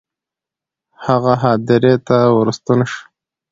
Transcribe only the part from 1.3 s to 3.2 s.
هدیرې ته ورستون شو.